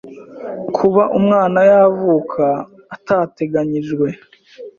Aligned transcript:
Kuba 0.75 1.03
umwana 1.17 1.59
yavuka 1.71 2.45
atateganyijwe, 2.95 4.07